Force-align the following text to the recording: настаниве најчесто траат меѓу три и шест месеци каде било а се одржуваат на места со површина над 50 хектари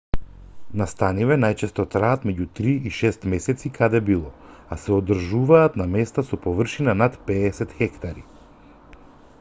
настаниве 0.81 1.35
најчесто 1.41 1.83
траат 1.95 2.23
меѓу 2.29 2.47
три 2.59 2.71
и 2.91 2.93
шест 3.01 3.27
месеци 3.35 3.71
каде 3.77 4.01
било 4.09 4.31
а 4.75 4.79
се 4.85 4.95
одржуваат 4.97 5.79
на 5.83 5.89
места 5.97 6.27
со 6.31 6.41
површина 6.49 6.99
над 7.05 7.21
50 7.31 7.77
хектари 7.83 8.27